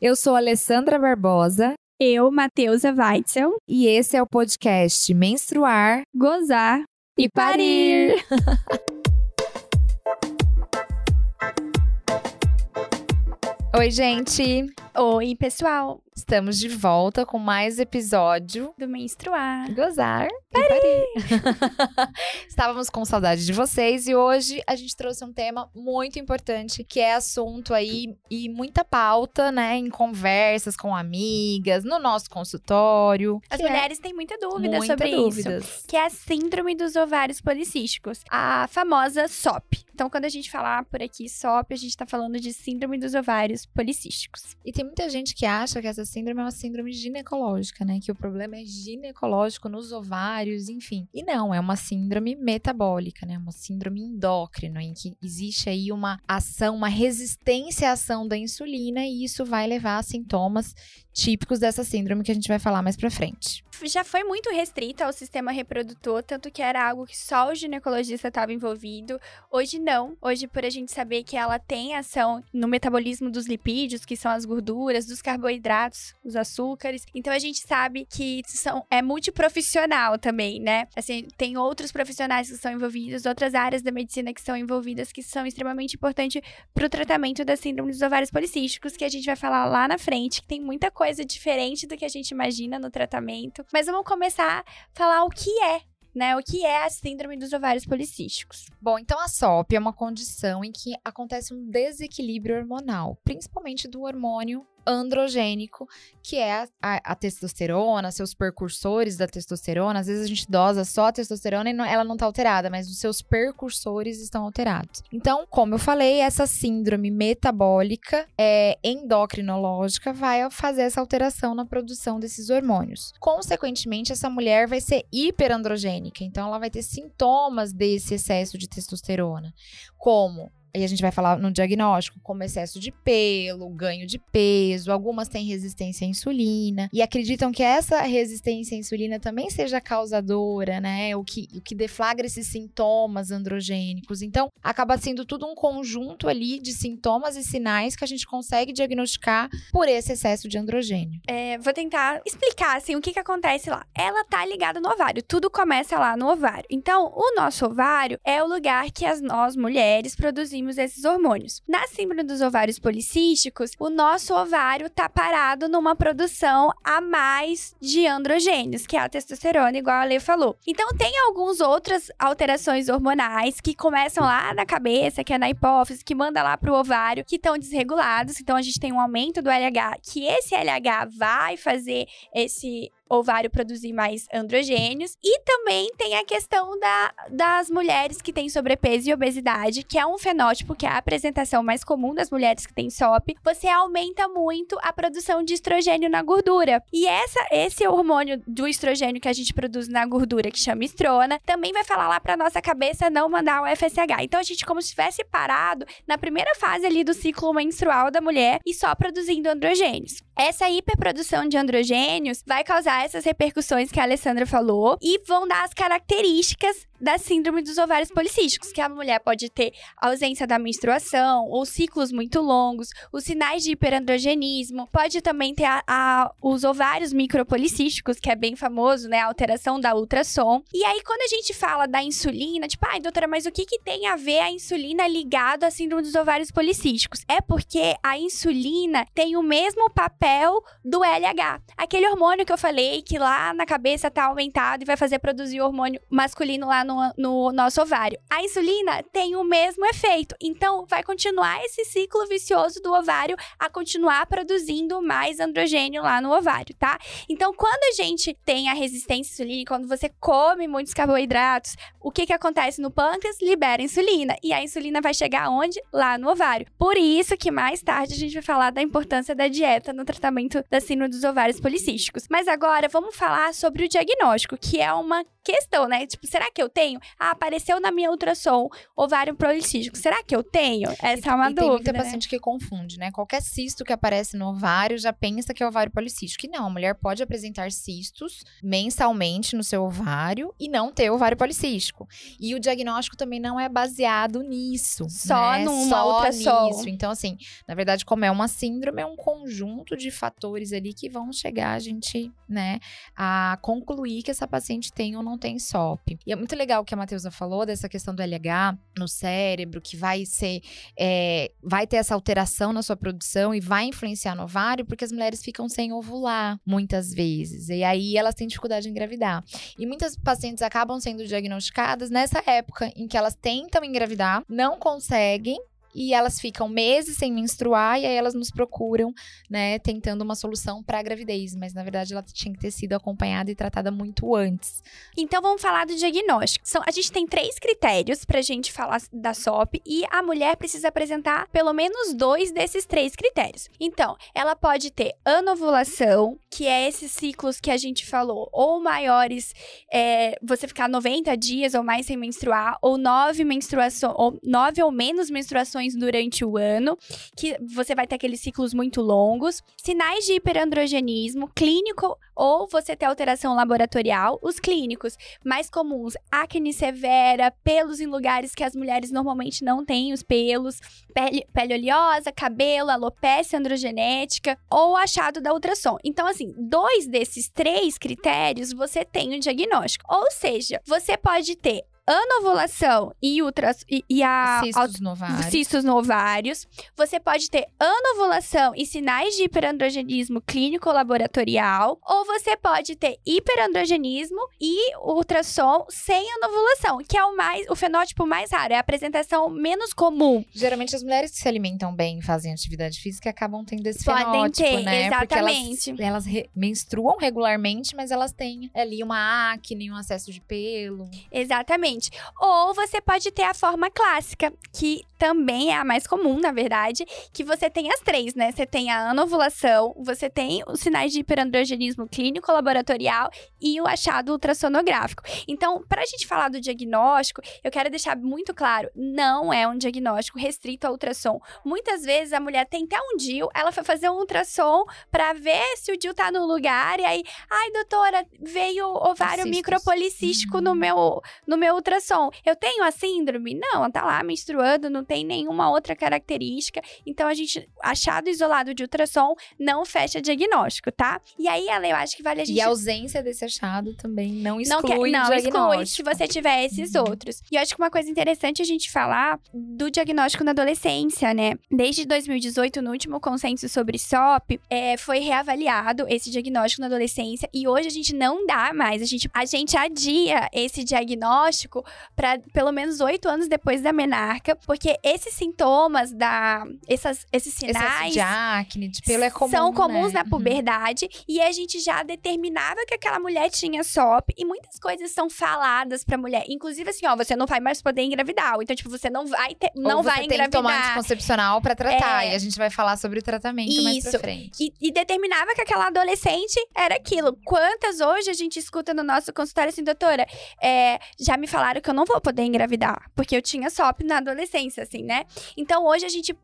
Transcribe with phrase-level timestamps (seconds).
[0.00, 1.74] Eu sou Alessandra Barbosa.
[1.98, 3.56] Eu, Matheusa Weitzel.
[3.66, 6.84] E esse é o podcast Menstruar, Gozar
[7.18, 8.14] e Parir.
[13.76, 14.66] Oi, gente!
[14.96, 16.00] Oi, pessoal!
[16.18, 20.64] Estamos de volta com mais episódio do Menstruar, Gozar Parir.
[20.64, 22.12] e Parir.
[22.48, 26.98] Estávamos com saudade de vocês e hoje a gente trouxe um tema muito importante que
[26.98, 33.40] é assunto aí e muita pauta, né, em conversas com amigas, no nosso consultório.
[33.48, 35.64] As é mulheres têm muita dúvida muita sobre dúvidas.
[35.64, 39.86] isso, que é a síndrome dos ovários policísticos, a famosa SOP.
[39.94, 43.14] Então, quando a gente falar por aqui SOP, a gente tá falando de síndrome dos
[43.14, 44.56] ovários policísticos.
[44.64, 48.00] E tem muita gente que acha que essa síndrome é uma síndrome ginecológica, né?
[48.02, 51.06] Que o problema é ginecológico nos ovários, enfim.
[51.12, 53.38] E não, é uma síndrome metabólica, né?
[53.38, 59.04] Uma síndrome endócrina, em que existe aí uma ação, uma resistência à ação da insulina,
[59.04, 60.74] e isso vai levar a sintomas
[61.18, 63.64] típicos dessa síndrome que a gente vai falar mais pra frente.
[63.82, 68.28] Já foi muito restrita ao sistema reprodutor, tanto que era algo que só o ginecologista
[68.28, 69.20] estava envolvido.
[69.50, 70.16] Hoje não.
[70.20, 74.32] Hoje, por a gente saber que ela tem ação no metabolismo dos lipídios, que são
[74.32, 77.04] as gorduras, dos carboidratos, os açúcares.
[77.14, 80.86] Então a gente sabe que são, é multiprofissional também, né?
[80.96, 85.22] Assim, tem outros profissionais que estão envolvidos, outras áreas da medicina que estão envolvidas, que
[85.22, 86.42] são extremamente importantes
[86.74, 89.98] para o tratamento da síndrome dos ovários policísticos, que a gente vai falar lá na
[89.98, 93.64] frente, que tem muita coisa diferente do que a gente imagina no tratamento.
[93.72, 95.80] Mas vamos começar a falar o que é
[96.14, 96.36] né?
[96.36, 98.66] O que é a síndrome dos ovários policísticos?
[98.80, 104.02] Bom, então a SOP é uma condição em que acontece um desequilíbrio hormonal, principalmente do
[104.02, 105.86] hormônio androgênico,
[106.22, 110.00] que é a, a, a, testosterona, seus precursores da testosterona.
[110.00, 112.88] Às vezes a gente dosa só a testosterona e não, ela não está alterada, mas
[112.88, 115.02] os seus precursores estão alterados.
[115.12, 122.18] Então, como eu falei, essa síndrome metabólica é, endocrinológica vai fazer essa alteração na produção
[122.18, 123.12] desses hormônios.
[123.20, 129.52] Consequentemente, essa mulher vai ser hiperandrogênica, então ela vai ter sintomas desse excesso de testosterona,
[129.96, 134.92] como e a gente vai falar no diagnóstico, como excesso de pelo, ganho de peso,
[134.92, 140.80] algumas têm resistência à insulina e acreditam que essa resistência à insulina também seja causadora,
[140.80, 141.16] né?
[141.16, 144.22] O que, o que deflagra esses sintomas androgênicos.
[144.22, 148.72] Então, acaba sendo tudo um conjunto ali de sintomas e sinais que a gente consegue
[148.72, 151.20] diagnosticar por esse excesso de androgênio.
[151.26, 153.86] É, vou tentar explicar assim o que, que acontece lá.
[153.94, 156.66] Ela tá ligada no ovário, tudo começa lá no ovário.
[156.70, 161.62] Então, o nosso ovário é o lugar que as nós mulheres produzimos esses hormônios.
[161.68, 168.06] Na síndrome dos ovários policísticos, o nosso ovário tá parado numa produção a mais de
[168.06, 170.56] androgênios, que é a testosterona, igual a Lê falou.
[170.66, 176.04] Então tem algumas outras alterações hormonais que começam lá na cabeça, que é na hipófise,
[176.04, 178.40] que manda lá pro ovário, que estão desregulados.
[178.40, 183.50] Então a gente tem um aumento do LH, que esse LH vai fazer esse ovário
[183.50, 185.16] produzir mais androgênios.
[185.22, 190.06] E também tem a questão da, das mulheres que têm sobrepeso e obesidade, que é
[190.06, 193.36] um fenótipo que é a apresentação mais comum das mulheres que têm SOP.
[193.44, 196.82] Você aumenta muito a produção de estrogênio na gordura.
[196.92, 201.40] E essa, esse hormônio do estrogênio que a gente produz na gordura, que chama estrona,
[201.44, 204.22] também vai falar lá pra nossa cabeça não mandar o FSH.
[204.22, 208.20] Então a gente, como se tivesse parado na primeira fase ali do ciclo menstrual da
[208.20, 210.22] mulher e só produzindo androgênios.
[210.36, 215.64] Essa hiperprodução de androgênios vai causar essas repercussões que a Alessandra falou e vão dar
[215.64, 221.46] as características da síndrome dos ovários policísticos, que a mulher pode ter ausência da menstruação
[221.48, 227.12] ou ciclos muito longos, os sinais de hiperandrogenismo, pode também ter a, a, os ovários
[227.12, 230.62] micropolicísticos, que é bem famoso, né, a alteração da ultrassom.
[230.72, 233.78] E aí quando a gente fala da insulina, tipo, ai, doutora, mas o que que
[233.80, 237.24] tem a ver a insulina ligado à síndrome dos ovários policísticos?
[237.28, 243.02] É porque a insulina tem o mesmo papel do LH, aquele hormônio que eu falei
[243.02, 247.52] que lá na cabeça tá aumentado e vai fazer produzir hormônio masculino lá no, no
[247.52, 248.18] nosso ovário.
[248.30, 253.68] A insulina tem o mesmo efeito, então vai continuar esse ciclo vicioso do ovário a
[253.68, 256.98] continuar produzindo mais androgênio lá no ovário, tá?
[257.28, 262.24] Então, quando a gente tem a resistência insulínica, quando você come muitos carboidratos, o que
[262.24, 263.40] que acontece no pâncreas?
[263.42, 264.34] Libera insulina.
[264.42, 265.80] E a insulina vai chegar onde?
[265.92, 266.66] Lá no ovário.
[266.78, 270.64] Por isso que mais tarde a gente vai falar da importância da dieta no tratamento
[270.70, 272.26] da síndrome dos ovários policísticos.
[272.30, 276.06] Mas agora vamos falar sobre o diagnóstico, que é uma questão, né?
[276.06, 277.00] Tipo, será que eu tenho?
[277.18, 279.98] Ah, apareceu na minha ultrassom ovário policístico.
[279.98, 280.90] Será que eu tenho?
[281.02, 281.60] Essa e, é uma e dúvida.
[281.60, 281.98] Tem muita né?
[281.98, 283.10] paciente que confunde, né?
[283.10, 286.46] Qualquer cisto que aparece no ovário já pensa que é ovário policístico.
[286.46, 291.36] E não, a mulher pode apresentar cistos mensalmente no seu ovário e não ter ovário
[291.36, 292.06] policístico.
[292.38, 295.06] E o diagnóstico também não é baseado nisso.
[295.08, 295.64] Só né?
[295.64, 296.66] numa Só ultrassom.
[296.66, 296.88] nisso.
[296.88, 297.36] Então, assim,
[297.66, 301.72] na verdade, como é uma síndrome, é um conjunto de fatores ali que vão chegar
[301.72, 302.78] a gente, né,
[303.16, 306.18] a concluir que essa paciente tem ou não tem SOP.
[306.26, 309.80] E é muito legal o que a Matheusa falou dessa questão do LH no cérebro,
[309.80, 310.60] que vai ser,
[310.98, 315.12] é, vai ter essa alteração na sua produção e vai influenciar no ovário, porque as
[315.12, 317.68] mulheres ficam sem ovular muitas vezes.
[317.68, 319.44] E aí elas têm dificuldade em engravidar.
[319.78, 325.58] E muitas pacientes acabam sendo diagnosticadas nessa época em que elas tentam engravidar, não conseguem
[325.98, 329.12] e elas ficam meses sem menstruar e aí elas nos procuram,
[329.50, 332.92] né, tentando uma solução para a gravidez, mas na verdade ela tinha que ter sido
[332.92, 334.80] acompanhada e tratada muito antes.
[335.16, 336.66] Então vamos falar do diagnóstico.
[336.68, 340.86] São, a gente tem três critérios pra gente falar da SOP e a mulher precisa
[340.86, 343.68] apresentar pelo menos dois desses três critérios.
[343.80, 349.52] Então, ela pode ter anovulação, que é esses ciclos que a gente falou, ou maiores,
[349.92, 354.92] é, você ficar 90 dias ou mais sem menstruar, ou nove menstruações, ou nove ou
[354.92, 356.96] menos menstruações durante o ano,
[357.36, 359.62] que você vai ter aqueles ciclos muito longos.
[359.76, 364.38] Sinais de hiperandrogenismo clínico ou você ter alteração laboratorial.
[364.42, 370.12] Os clínicos mais comuns, acne severa, pelos em lugares que as mulheres normalmente não têm
[370.12, 370.80] os pelos,
[371.12, 375.96] pele, pele oleosa, cabelo, alopecia androgenética ou achado da ultrassom.
[376.04, 380.04] Então, assim, dois desses três critérios você tem o diagnóstico.
[380.08, 385.50] Ou seja, você pode ter anovulação e, ultras, e, e a Cistos no ovário.
[385.50, 386.66] cistos no ovários.
[386.96, 394.40] Você pode ter anovulação e sinais de hiperandrogenismo clínico laboratorial, ou você pode ter hiperandrogenismo
[394.60, 399.48] e ultrassom sem anovulação, que é o mais o fenótipo mais raro, é a apresentação
[399.50, 400.44] menos comum.
[400.52, 404.24] Geralmente as mulheres que se alimentam bem e fazem atividade física acabam tendo esse Podem
[404.24, 405.10] fenótipo, ter, né?
[405.18, 406.02] Porque elas, exatamente.
[406.02, 411.08] elas re- menstruam regularmente, mas elas têm ali uma acne, um acesso de pelo.
[411.30, 411.97] Exatamente.
[412.40, 417.04] Ou você pode ter a forma clássica, que também é a mais comum, na verdade,
[417.32, 418.52] que você tem as três, né?
[418.52, 423.30] Você tem a anovulação, você tem os sinais de hiperandrogenismo clínico laboratorial
[423.60, 425.22] e o achado ultrassonográfico.
[425.48, 429.76] Então, para a gente falar do diagnóstico, eu quero deixar muito claro, não é um
[429.76, 431.40] diagnóstico restrito ao ultrassom.
[431.64, 435.76] Muitas vezes a mulher tem até um DIL, ela foi fazer um ultrassom para ver
[435.76, 439.56] se o DIL tá no lugar e aí, ai, doutora, veio ovário Cistos.
[439.56, 442.30] micropolicístico no meu no meu ultrassom.
[442.44, 443.54] Eu tenho a síndrome?
[443.54, 446.80] Não, ela tá lá menstruando, não tem nenhuma outra característica.
[447.06, 451.20] Então a gente achado isolado de ultrassom não fecha diagnóstico, tá?
[451.38, 454.32] E aí, ela eu acho que vale a gente E a ausência desse achado também
[454.32, 457.04] não exclui não quer, não exclui se você tiver esses Uhum.
[457.08, 457.42] outros.
[457.50, 461.54] E eu acho que uma coisa interessante a gente falar do diagnóstico na adolescência, né?
[461.70, 467.66] Desde 2018, no último consenso sobre SOP, é, foi reavaliado esse diagnóstico na adolescência e
[467.66, 469.02] hoje a gente não dá mais.
[469.02, 471.77] A gente, a gente adia esse diagnóstico
[472.16, 478.12] para pelo menos oito anos depois da menarca, porque esses sintomas da essas, esses sinais
[478.12, 480.22] de acne, de pelo é comum, são comuns né?
[480.22, 485.10] na puberdade e a gente já determinava que aquela mulher tinha SOP e muitas coisas
[485.10, 488.74] são faladas pra mulher, inclusive assim, ó, você não vai mais poder engravidar, ou então
[488.74, 490.86] tipo você não vai ter, Ou não você vai tem que tomar engravidar.
[490.98, 492.24] anticoncepcional pra tratar.
[492.24, 492.32] É.
[492.32, 494.10] E a gente vai falar sobre o tratamento mais Isso.
[494.10, 494.56] pra frente.
[494.62, 497.36] E, e determinava que aquela adolescente era aquilo.
[497.44, 500.26] Quantas hoje a gente escuta no nosso consultório assim, doutora?
[500.60, 504.18] é, já me falaram que eu não vou poder engravidar, porque eu tinha SOP na
[504.18, 505.24] adolescência, assim, né?
[505.56, 506.36] Então hoje a gente.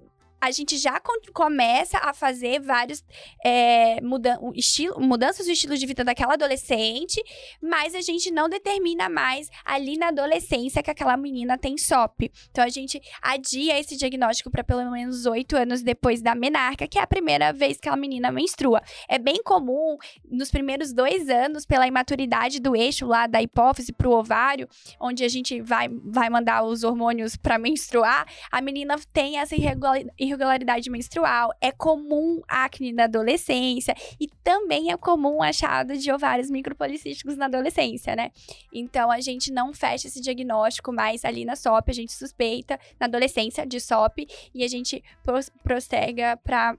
[0.44, 1.00] A gente já
[1.32, 3.02] começa a fazer vários
[3.42, 7.18] é, mudan o estilo, mudanças do estilo de vida daquela adolescente,
[7.62, 12.30] mas a gente não determina mais ali na adolescência que aquela menina tem SOP.
[12.50, 16.98] Então a gente adia esse diagnóstico para pelo menos oito anos depois da menarca, que
[16.98, 18.82] é a primeira vez que a menina menstrua.
[19.08, 19.96] É bem comum
[20.30, 24.68] nos primeiros dois anos, pela imaturidade do eixo lá da hipófise para o ovário,
[25.00, 30.04] onde a gente vai, vai mandar os hormônios para menstruar, a menina tem essa irregula-
[30.34, 31.50] irregularidade menstrual.
[31.60, 38.14] É comum acne na adolescência e também é comum achado de ovários micropolicísticos na adolescência,
[38.16, 38.30] né?
[38.72, 43.06] Então a gente não fecha esse diagnóstico mais ali na SOP, a gente suspeita na
[43.06, 46.76] adolescência de SOP e a gente pros- prostega para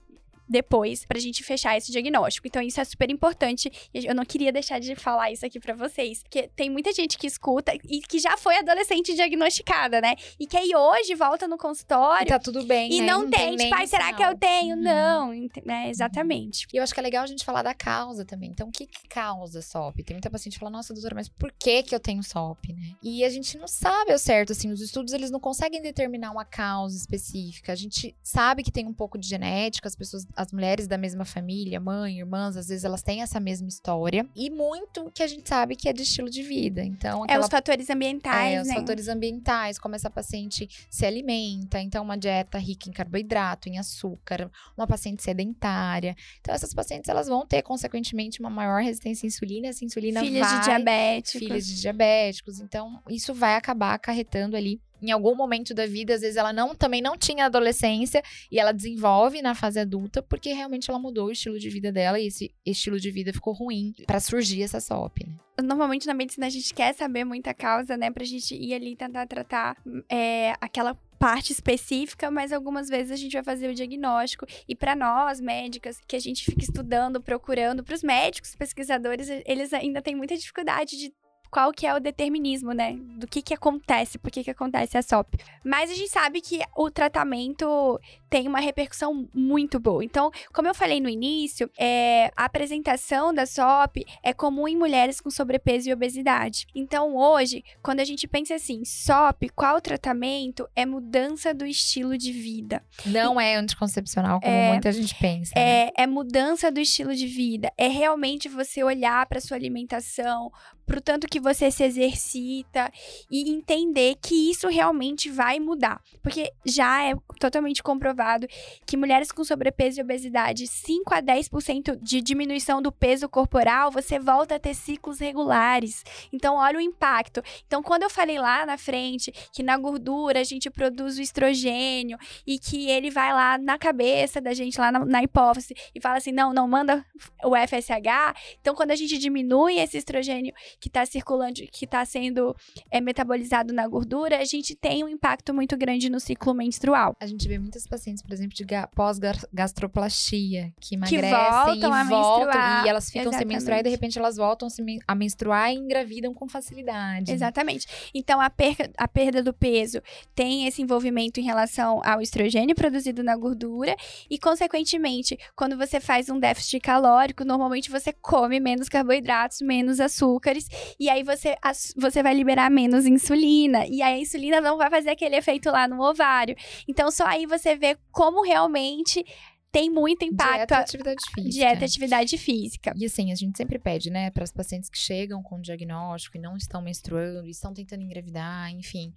[0.47, 2.47] depois pra gente fechar esse diagnóstico.
[2.47, 3.71] Então isso é super importante.
[3.93, 7.27] Eu não queria deixar de falar isso aqui para vocês, porque tem muita gente que
[7.27, 10.15] escuta e que já foi adolescente diagnosticada, né?
[10.39, 12.27] E que aí hoje volta no consultório.
[12.27, 12.91] E tá tudo bem.
[12.91, 13.07] E né?
[13.07, 14.75] não, tem, tipo, ai, será que eu tenho?
[14.75, 14.81] Uhum.
[14.81, 15.33] Não,
[15.65, 15.89] né?
[15.89, 16.67] Exatamente.
[16.73, 18.49] E eu acho que é legal a gente falar da causa também.
[18.49, 20.03] Então, o que, que causa SOP?
[20.03, 22.95] Tem muita paciente que fala, nossa, doutora, mas por que que eu tenho SOP, né?
[23.01, 26.45] E a gente não sabe ao certo, assim, os estudos, eles não conseguem determinar uma
[26.45, 27.71] causa específica.
[27.71, 31.25] A gente sabe que tem um pouco de genética, as pessoas, as mulheres da mesma
[31.25, 34.27] família, mãe, irmãs, às vezes elas têm essa mesma história.
[34.35, 36.83] E muito que a gente sabe que é de estilo de vida.
[36.83, 38.75] Então, É aquela os fatores ambientais, é, os né?
[38.75, 44.51] fatores ambientais, como essa paciente se alimenta, então uma dieta rica em carboidrato, em açúcar,
[44.77, 46.15] uma paciente sedentária.
[46.41, 50.47] Então essas pacientes elas vão ter consequentemente uma maior resistência à insulina, essa insulina Filhas
[50.47, 51.39] vai de diabéticos.
[51.39, 52.59] filhas de diabéticos.
[52.59, 56.75] Então isso vai acabar acarretando ali em algum momento da vida, às vezes ela não
[56.75, 58.21] também não tinha adolescência
[58.51, 62.19] e ela desenvolve na fase adulta porque realmente ela mudou o estilo de vida dela
[62.19, 65.35] e esse estilo de vida ficou ruim pra surgir essa SOP, né?
[65.63, 68.11] Normalmente na medicina a gente quer saber muita causa, né?
[68.11, 69.77] Pra gente ir ali tentar tratar
[70.09, 74.45] é, aquela parte específica, mas algumas vezes a gente vai fazer o diagnóstico.
[74.67, 79.73] E para nós, médicas, que a gente fica estudando, procurando, para os médicos, pesquisadores, eles
[79.73, 81.13] ainda têm muita dificuldade de
[81.55, 82.97] qual que é o determinismo, né?
[83.17, 85.35] Do que que acontece, por que que acontece a SOP.
[85.63, 87.97] Mas a gente sabe que o tratamento
[88.29, 90.03] tem uma repercussão muito boa.
[90.03, 95.21] Então, como eu falei no início, é, a apresentação da SOP é comum em mulheres
[95.21, 96.67] com sobrepeso e obesidade.
[96.75, 100.67] Então, hoje, quando a gente pensa assim, SOP, qual o tratamento?
[100.75, 102.83] É mudança do estilo de vida.
[103.05, 105.53] Não é anticoncepcional como É, muita gente pensa.
[105.55, 105.85] né?
[105.85, 107.71] É, é mudança do estilo de vida.
[107.77, 110.51] É realmente você olhar para sua alimentação,
[110.85, 112.91] pro tanto que você se exercita
[113.29, 116.01] e entender que isso realmente vai mudar.
[116.21, 118.47] Porque já é totalmente comprovado
[118.85, 124.19] que mulheres com sobrepeso e obesidade, 5 a 10% de diminuição do peso corporal, você
[124.19, 126.03] volta a ter ciclos regulares.
[126.31, 127.41] Então, olha o impacto.
[127.65, 132.17] Então, quando eu falei lá na frente que na gordura a gente produz o estrogênio
[132.45, 136.17] e que ele vai lá na cabeça da gente, lá na, na hipófise, e fala
[136.17, 137.05] assim: não, não manda
[137.43, 138.57] o FSH.
[138.61, 142.55] Então, quando a gente diminui esse estrogênio que está circulando, que está sendo
[142.91, 147.15] é, metabolizado na gordura, a gente tem um impacto muito grande no ciclo menstrual.
[147.19, 152.03] A gente vê muitas pacientes, por exemplo, de ga- pós-gastroplastia, que emagrecem voltam e a
[152.03, 152.85] voltam menstruar.
[152.85, 153.91] e elas ficam sem menstruar e de Exatamente.
[153.91, 154.67] repente elas voltam
[155.07, 157.31] a menstruar e engravidam com facilidade.
[157.31, 157.87] Exatamente.
[158.13, 160.01] Então, a perda, a perda do peso
[160.33, 163.95] tem esse envolvimento em relação ao estrogênio produzido na gordura
[164.29, 170.64] e, consequentemente, quando você faz um déficit calórico, normalmente você come menos carboidratos, menos açúcares,
[170.99, 171.55] e aí você,
[171.95, 175.87] você vai liberar menos insulina, e aí a insulina não vai fazer aquele efeito lá
[175.87, 176.55] no ovário.
[176.87, 179.25] Então, só aí você vê como realmente
[179.71, 181.49] tem muito impacto Dieta e a atividade física.
[181.49, 182.93] dieta e atividade física.
[182.95, 186.39] E assim, a gente sempre pede, né, para as pacientes que chegam com diagnóstico e
[186.39, 189.13] não estão menstruando, e estão tentando engravidar, enfim,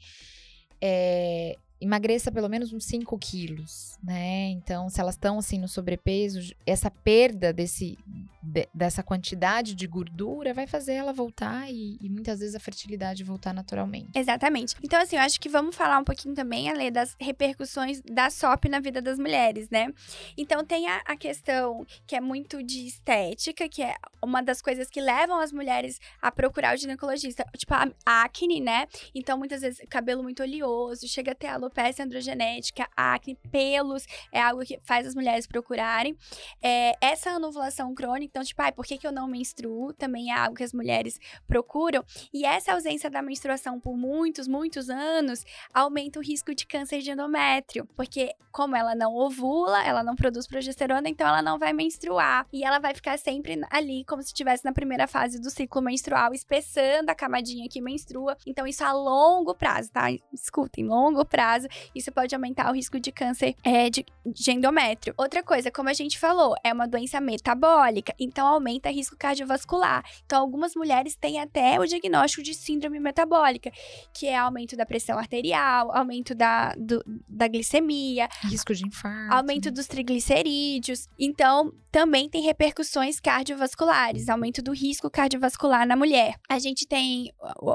[0.81, 4.49] é, emagreça pelo menos uns 5 quilos, né?
[4.51, 7.97] Então, se elas estão assim no sobrepeso, essa perda desse,
[8.43, 13.23] de- dessa quantidade de gordura vai fazer ela voltar e, e muitas vezes a fertilidade
[13.23, 14.09] voltar naturalmente.
[14.15, 14.75] Exatamente.
[14.83, 18.67] Então, assim, eu acho que vamos falar um pouquinho também, Ale, das repercussões da SOP
[18.69, 19.93] na vida das mulheres, né?
[20.37, 24.89] Então, tem a, a questão que é muito de estética, que é uma das coisas
[24.89, 27.45] que levam as mulheres a procurar o ginecologista.
[27.57, 28.87] Tipo, a acne, né?
[29.15, 34.79] Então, muitas vezes, cabelo muito oleoso, chega até alopecia androgenética, acne, pelos, é algo que
[34.83, 36.17] faz as mulheres procurarem.
[36.63, 39.93] É, essa anovulação crônica, então, tipo, ai, por que, que eu não menstruo?
[39.93, 42.05] Também é algo que as mulheres procuram.
[42.33, 47.11] E essa ausência da menstruação por muitos, muitos anos aumenta o risco de câncer de
[47.11, 52.47] endométrio, porque como ela não ovula, ela não produz progesterona, então ela não vai menstruar
[52.53, 56.33] e ela vai ficar sempre ali como se estivesse na primeira fase do ciclo menstrual,
[56.33, 58.37] espessando a camadinha que menstrua.
[58.47, 60.11] Então isso a longo prazo, tá?
[60.33, 61.58] Escutem, longo prazo,
[61.95, 65.15] isso pode aumentar o risco de câncer é, de, de endométrio.
[65.17, 70.05] Outra coisa, como a gente falou, é uma doença metabólica, então aumenta o risco cardiovascular.
[70.27, 73.71] Então algumas mulheres têm até o diagnóstico de síndrome metabólica,
[74.13, 79.35] que é aumento da pressão arterial, aumento da, do- da glicemia, Risco de infarto.
[79.35, 81.09] aumento dos triglicerídeos.
[81.19, 86.35] Então, também tem repercussões cardiovasculares, aumento do risco cardiovascular na mulher.
[86.49, 87.33] A gente tem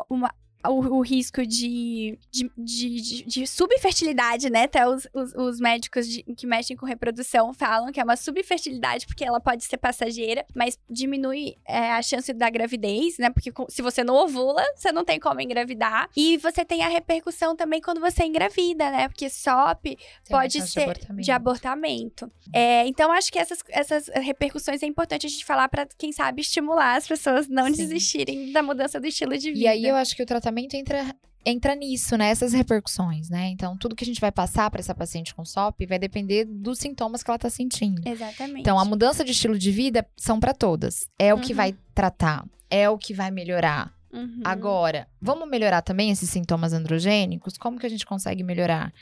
[0.10, 0.34] uma
[0.68, 4.64] o, o risco de, de, de, de, de subfertilidade, né?
[4.64, 9.06] Até os, os, os médicos de, que mexem com reprodução falam que é uma subfertilidade
[9.06, 13.30] porque ela pode ser passageira, mas diminui é, a chance da gravidez, né?
[13.30, 16.10] Porque se você não ovula, você não tem como engravidar.
[16.16, 19.08] E você tem a repercussão também quando você engravida, né?
[19.08, 19.98] Porque SOP
[20.30, 21.26] pode ser de abortamento.
[21.26, 22.32] De abortamento.
[22.54, 26.42] É, então, acho que essas, essas repercussões é importante a gente falar para quem sabe,
[26.42, 27.74] estimular as pessoas não Sim.
[27.74, 29.64] desistirem da mudança do estilo de vida.
[29.64, 32.30] E aí eu acho que o tratamento entra entra nisso, né?
[32.30, 33.48] Essas repercussões, né?
[33.50, 36.80] Então, tudo que a gente vai passar para essa paciente com SOP vai depender dos
[36.80, 38.02] sintomas que ela tá sentindo.
[38.08, 38.62] Exatamente.
[38.62, 41.10] Então, a mudança de estilo de vida são para todas.
[41.20, 43.94] É o que vai tratar, é o que vai melhorar.
[44.14, 44.42] Uhum.
[44.46, 47.58] Agora, vamos melhorar também esses sintomas androgênicos?
[47.58, 48.94] Como que a gente consegue melhorar?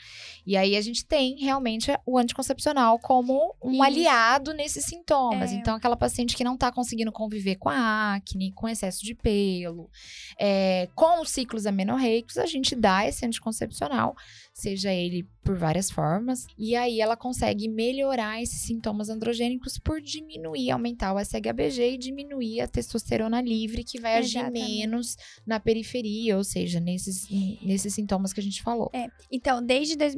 [0.46, 3.82] E aí a gente tem realmente o anticoncepcional como um Isso.
[3.82, 5.52] aliado nesses sintomas.
[5.52, 5.54] É.
[5.54, 9.90] Então, aquela paciente que não está conseguindo conviver com a acne, com excesso de pelo,
[10.38, 14.16] é, com os ciclos amenorreicos, a gente dá esse anticoncepcional,
[14.52, 16.46] seja ele por várias formas.
[16.56, 22.60] E aí ela consegue melhorar esses sintomas androgênicos por diminuir, aumentar o SHBG e diminuir
[22.60, 24.62] a testosterona livre, que vai Exatamente.
[24.62, 25.16] agir menos
[25.46, 27.28] na periferia, ou seja, nesses,
[27.62, 28.90] nesses sintomas que a gente falou.
[28.92, 29.08] É.
[29.30, 29.96] Então, desde.
[29.96, 30.16] Dois,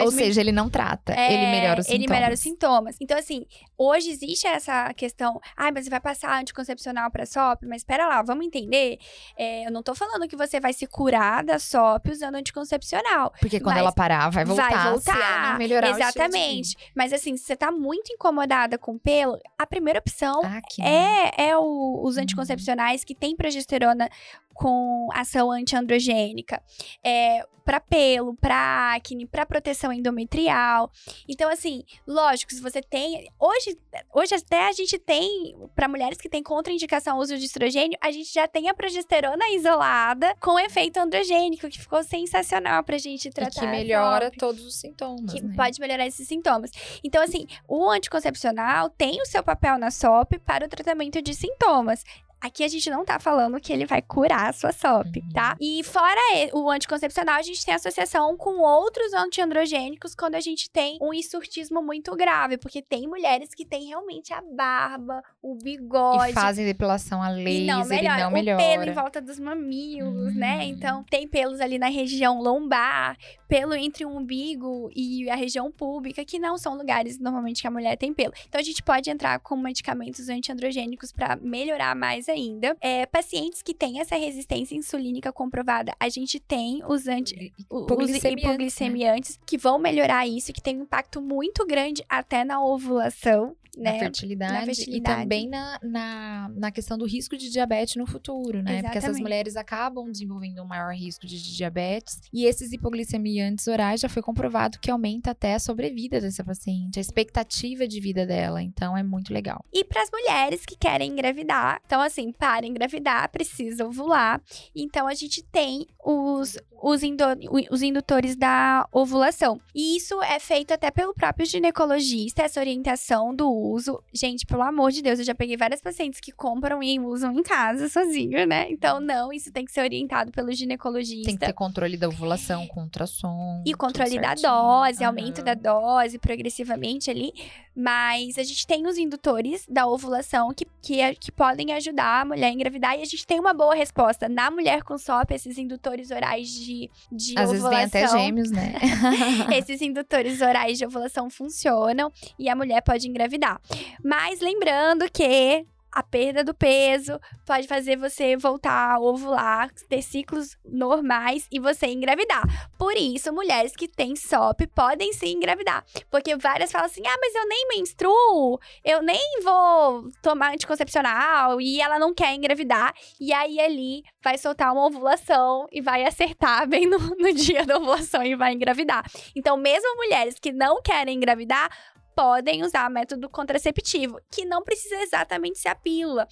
[0.00, 2.04] ou seja, ele não trata, é, ele melhora os sintomas.
[2.04, 2.96] Ele melhora os sintomas.
[3.00, 3.44] Então, assim,
[3.76, 5.38] hoje existe essa questão.
[5.56, 8.98] Ai, ah, mas você vai passar anticoncepcional pra SOP, mas espera lá, vamos entender.
[9.36, 13.32] É, eu não tô falando que você vai se curar da SOP usando anticoncepcional.
[13.38, 15.58] Porque quando ela parar, vai voltar vai voltar.
[15.58, 16.76] melhorar Exatamente.
[16.94, 20.40] Mas assim, se você tá muito incomodada com pelo, a primeira opção
[20.80, 22.22] é, é o, os uhum.
[22.22, 24.08] anticoncepcionais que tem progesterona
[24.52, 26.62] com ação antiandrogênica.
[27.04, 30.90] É, para pelo, para acne, para proteção endometrial.
[31.28, 33.30] Então, assim, lógico, se você tem.
[33.38, 33.78] Hoje,
[34.12, 38.10] hoje até a gente tem, para mulheres que têm contraindicação ao uso de estrogênio, a
[38.10, 43.50] gente já tem a progesterona isolada com efeito androgênico, que ficou sensacional pra gente tratar.
[43.50, 45.32] E que melhora todos os sintomas.
[45.32, 45.54] Que né?
[45.56, 46.70] pode melhorar esses sintomas.
[47.02, 52.04] Então, assim, o anticoncepcional tem o seu papel na SOP para o tratamento de sintomas.
[52.42, 55.28] Aqui a gente não tá falando que ele vai curar a sua SOP, uhum.
[55.32, 55.56] tá?
[55.60, 56.20] E fora
[56.52, 61.80] o anticoncepcional, a gente tem associação com outros antiandrogênicos quando a gente tem um insurtismo
[61.80, 66.30] muito grave, porque tem mulheres que têm realmente a barba, o bigode.
[66.30, 68.18] E fazem depilação a laser e não melhora.
[68.18, 68.62] E não melhora.
[68.62, 70.56] O pelo em volta dos mamilos, né?
[70.56, 70.62] Uhum.
[70.62, 76.24] Então, tem pelos ali na região lombar, pelo entre o umbigo e a região pública,
[76.24, 78.32] que não são lugares normalmente que a mulher tem pelo.
[78.48, 82.76] Então, a gente pode entrar com medicamentos antiandrogênicos para melhorar mais ainda.
[82.80, 89.36] É, pacientes que têm essa resistência insulínica comprovada, a gente tem os, anti, os hipoglicemiantes
[89.36, 89.42] né?
[89.46, 93.92] que vão melhorar isso, que tem um impacto muito grande até na ovulação né?
[93.92, 95.20] Na, fertilidade, na fertilidade.
[95.20, 98.72] E também na, na, na, questão do risco de diabetes no futuro, né?
[98.72, 98.82] Exatamente.
[98.82, 102.20] Porque essas mulheres acabam desenvolvendo um maior risco de, diabetes.
[102.32, 107.02] E esses hipoglicemiantes orais já foi comprovado que aumenta até a sobrevida dessa paciente, a
[107.02, 108.62] expectativa de vida dela.
[108.62, 109.64] Então é muito legal.
[109.72, 114.42] E para as mulheres que querem engravidar, então assim, para engravidar, precisa ovular.
[114.74, 117.24] Então a gente tem os, os, indo,
[117.70, 119.60] os indutores da ovulação.
[119.72, 124.02] E isso é feito até pelo próprio ginecologista, essa orientação do uso.
[124.12, 127.42] Gente, pelo amor de Deus, eu já peguei várias pacientes que compram e usam em
[127.42, 128.66] casa sozinho, né?
[128.68, 131.26] Então, não, isso tem que ser orientado pelo ginecologista.
[131.26, 133.62] Tem que ter controle da ovulação com ultrassom.
[133.64, 137.32] E controle da dose, aumento da dose progressivamente ali.
[137.74, 142.48] Mas a gente tem os indutores da ovulação que, que, que podem ajudar a mulher
[142.48, 142.98] a engravidar.
[142.98, 144.28] E a gente tem uma boa resposta.
[144.28, 146.71] Na mulher com SOP, esses indutores orais de,
[147.10, 147.70] de Às ovulação.
[147.70, 148.74] Vezes vem até gêmeos, né?
[149.56, 153.60] esses indutores orais de ovulação funcionam e a mulher pode engravidar.
[154.02, 160.56] Mas lembrando que a perda do peso pode fazer você voltar a ovular, ter ciclos
[160.64, 162.42] normais e você engravidar.
[162.78, 165.84] Por isso, mulheres que têm SOP podem sim engravidar.
[166.10, 171.80] Porque várias falam assim: ah, mas eu nem menstruo, eu nem vou tomar anticoncepcional e
[171.80, 172.94] ela não quer engravidar.
[173.20, 177.76] E aí ali vai soltar uma ovulação e vai acertar bem no, no dia da
[177.76, 179.04] ovulação e vai engravidar.
[179.36, 181.70] Então, mesmo mulheres que não querem engravidar,
[182.14, 186.26] podem usar método contraceptivo, que não precisa exatamente ser a pílula.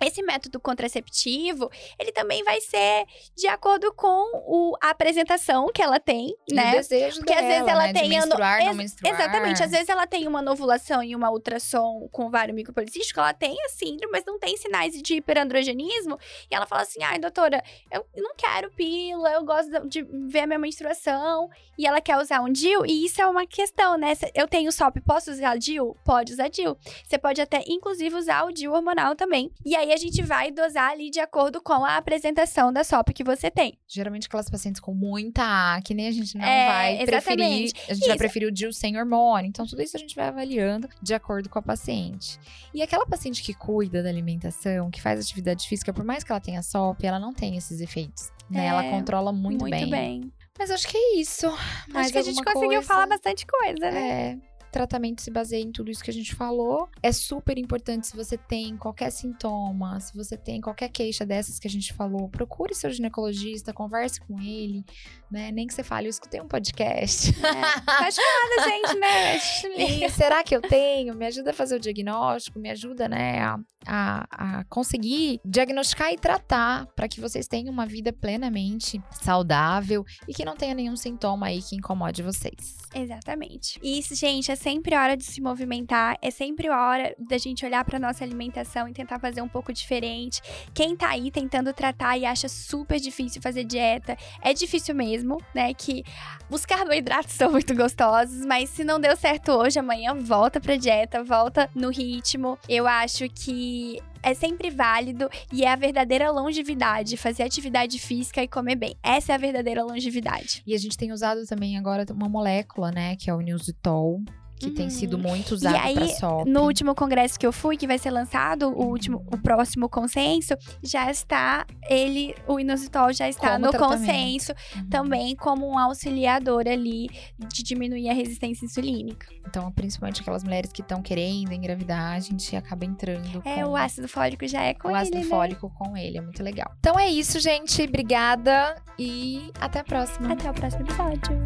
[0.00, 3.04] Esse método contraceptivo, ele também vai ser
[3.36, 6.72] de acordo com o, a apresentação que ela tem, né?
[6.72, 7.92] O desejo Porque dela, às vezes ela né?
[7.92, 8.02] tem.
[8.02, 9.14] De menstruar, não menstruar.
[9.14, 9.62] Exatamente.
[9.62, 13.68] Às vezes ela tem uma novulação e uma ultrassom com ovário micropolicístico, ela tem a
[13.68, 16.18] síndrome, mas não tem sinais de hiperandrogenismo.
[16.50, 20.46] E ela fala assim: ai, doutora, eu não quero pílula, eu gosto de ver a
[20.46, 21.48] minha menstruação.
[21.78, 24.12] E ela quer usar um DIL, e isso é uma questão, né?
[24.34, 25.96] Eu tenho SOP, posso usar DIL?
[26.04, 26.76] Pode usar DIL.
[27.06, 29.50] Você pode até, inclusive, usar o DIL hormonal também.
[29.64, 33.12] E aí aí a gente vai dosar ali de acordo com a apresentação da SOP
[33.12, 33.78] que você tem.
[33.88, 35.42] Geralmente aquelas pacientes com muita
[35.74, 37.14] acne, a gente não É, vai preferir.
[37.44, 37.74] exatamente.
[37.90, 38.18] A gente vai Isso.
[38.18, 39.48] preferir o DIU sem hormônio.
[39.48, 42.38] Então, tudo isso a gente vai avaliando de acordo com a paciente.
[42.72, 46.40] E aquela paciente que cuida da alimentação, que faz atividade física, por mais que ela
[46.40, 48.30] tenha SOP, ela não tem esses efeitos.
[48.48, 48.64] Né?
[48.64, 50.32] É, ela controla muito, bem.
[50.58, 51.46] Mas acho que é isso.
[51.88, 52.82] Mais Acho que a gente conseguiu coisa?
[52.86, 54.10] falar bastante coisa, né?
[54.32, 54.38] É,
[54.70, 56.88] tratamento se baseia em tudo isso que a gente falou.
[57.02, 61.66] É super importante se você tem qualquer sintoma, se você tem qualquer queixa dessas que
[61.66, 64.84] a gente falou, procure seu ginecologista, converse com ele,
[65.30, 65.50] né?
[65.50, 67.30] Nem que você fale, eu escutei um podcast.
[67.30, 67.80] É.
[67.80, 69.36] Pode falar da gente, né?
[69.76, 71.14] E será que eu tenho?
[71.14, 76.16] Me ajuda a fazer o diagnóstico, me ajuda, né, a, a, a conseguir diagnosticar e
[76.16, 81.46] tratar para que vocês tenham uma vida plenamente saudável e que não tenha nenhum sintoma
[81.46, 82.78] aí que incomode vocês.
[82.94, 83.78] Exatamente.
[83.82, 87.98] Isso, gente, é sempre hora de se movimentar, é sempre hora da gente olhar pra
[87.98, 90.42] nossa alimentação e tentar fazer um pouco diferente.
[90.74, 95.72] Quem tá aí tentando tratar e acha super difícil fazer dieta, é difícil mesmo, né?
[95.72, 96.04] Que
[96.50, 101.24] os carboidratos são muito gostosos, mas se não deu certo hoje, amanhã volta pra dieta,
[101.24, 102.58] volta no ritmo.
[102.68, 108.48] Eu acho que é sempre válido e é a verdadeira longevidade, fazer atividade física e
[108.48, 108.94] comer bem.
[109.02, 110.62] Essa é a verdadeira longevidade.
[110.66, 114.22] E a gente tem usado também agora uma molécula, né, que é o Nilzitol,
[114.60, 114.90] que tem Uhum.
[114.90, 116.46] sido muito usado aí, para SOP.
[116.48, 120.54] No último congresso que eu fui, que vai ser lançado, o último, o próximo consenso,
[120.82, 123.98] já está ele, o inositol já está Como no tratamento.
[124.06, 124.88] consenso, Uhum.
[124.90, 129.26] também como um auxiliador ali de diminuir a resistência insulínica.
[129.46, 133.76] Então, principalmente aquelas mulheres que estão querendo engravidar, a gente acaba entrando É, com o
[133.76, 135.30] ácido fólico já é com o ácido ele, né?
[135.30, 136.70] fólico com ele, é muito legal.
[136.78, 137.82] Então é isso, gente.
[137.82, 140.32] Obrigada e até a próxima.
[140.34, 141.40] Até o próximo episódio.